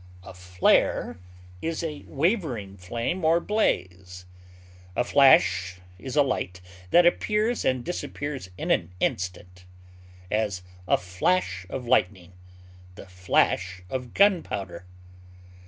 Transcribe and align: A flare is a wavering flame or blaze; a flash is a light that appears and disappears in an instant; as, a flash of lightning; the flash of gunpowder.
A 0.23 0.33
flare 0.33 1.19
is 1.61 1.83
a 1.83 2.03
wavering 2.07 2.75
flame 2.75 3.23
or 3.23 3.39
blaze; 3.39 4.25
a 4.95 5.03
flash 5.03 5.79
is 5.99 6.15
a 6.15 6.23
light 6.23 6.59
that 6.89 7.05
appears 7.05 7.63
and 7.63 7.85
disappears 7.85 8.49
in 8.57 8.71
an 8.71 8.95
instant; 8.99 9.63
as, 10.31 10.63
a 10.87 10.97
flash 10.97 11.67
of 11.69 11.85
lightning; 11.85 12.33
the 12.95 13.05
flash 13.05 13.83
of 13.91 14.15
gunpowder. 14.15 14.85